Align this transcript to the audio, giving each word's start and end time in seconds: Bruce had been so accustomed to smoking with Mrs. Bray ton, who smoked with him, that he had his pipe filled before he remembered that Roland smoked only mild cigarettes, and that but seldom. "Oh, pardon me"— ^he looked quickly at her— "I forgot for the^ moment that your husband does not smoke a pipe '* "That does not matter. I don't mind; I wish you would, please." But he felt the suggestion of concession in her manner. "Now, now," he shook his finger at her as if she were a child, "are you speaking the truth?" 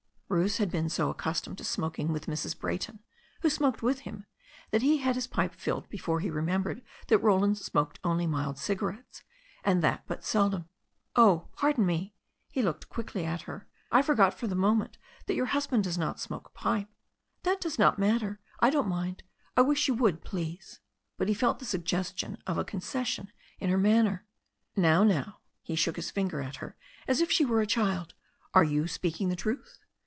Bruce 0.27 0.59
had 0.59 0.71
been 0.71 0.87
so 0.87 1.09
accustomed 1.09 1.57
to 1.57 1.63
smoking 1.65 2.13
with 2.13 2.25
Mrs. 2.27 2.57
Bray 2.57 2.77
ton, 2.77 2.99
who 3.41 3.49
smoked 3.49 3.83
with 3.83 3.99
him, 3.99 4.25
that 4.69 4.81
he 4.81 4.99
had 4.99 5.15
his 5.15 5.27
pipe 5.27 5.53
filled 5.53 5.89
before 5.89 6.21
he 6.21 6.29
remembered 6.29 6.81
that 7.07 7.17
Roland 7.17 7.57
smoked 7.57 7.99
only 8.01 8.25
mild 8.25 8.57
cigarettes, 8.57 9.23
and 9.65 9.81
that 9.83 10.07
but 10.07 10.23
seldom. 10.23 10.69
"Oh, 11.17 11.49
pardon 11.57 11.85
me"— 11.85 12.15
^he 12.55 12.63
looked 12.63 12.87
quickly 12.87 13.25
at 13.25 13.41
her— 13.41 13.67
"I 13.91 14.01
forgot 14.01 14.33
for 14.33 14.47
the^ 14.47 14.55
moment 14.55 14.97
that 15.25 15.35
your 15.35 15.47
husband 15.47 15.83
does 15.83 15.97
not 15.97 16.17
smoke 16.21 16.47
a 16.47 16.57
pipe 16.57 16.87
'* 17.19 17.43
"That 17.43 17.59
does 17.59 17.77
not 17.77 17.99
matter. 17.99 18.39
I 18.61 18.69
don't 18.69 18.87
mind; 18.87 19.23
I 19.57 19.61
wish 19.63 19.89
you 19.89 19.93
would, 19.95 20.23
please." 20.23 20.79
But 21.17 21.27
he 21.27 21.33
felt 21.33 21.59
the 21.59 21.65
suggestion 21.65 22.37
of 22.47 22.65
concession 22.67 23.33
in 23.59 23.69
her 23.69 23.77
manner. 23.77 24.25
"Now, 24.77 25.03
now," 25.03 25.39
he 25.61 25.75
shook 25.75 25.97
his 25.97 26.09
finger 26.09 26.39
at 26.39 26.55
her 26.55 26.77
as 27.05 27.19
if 27.19 27.29
she 27.29 27.43
were 27.43 27.59
a 27.59 27.67
child, 27.67 28.13
"are 28.53 28.63
you 28.63 28.87
speaking 28.87 29.27
the 29.27 29.35
truth?" 29.35 29.77